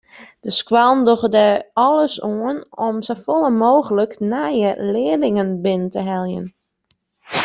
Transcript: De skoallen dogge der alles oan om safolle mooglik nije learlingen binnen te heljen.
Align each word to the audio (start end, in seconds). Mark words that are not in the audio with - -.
De 0.39 0.51
skoallen 0.51 1.03
dogge 1.09 1.29
der 1.35 1.51
alles 1.83 2.15
oan 2.29 2.59
om 2.87 2.95
safolle 3.07 3.51
mooglik 3.63 4.13
nije 4.33 4.71
learlingen 4.91 5.49
binnen 5.63 5.89
te 5.93 5.99
heljen. 6.09 6.45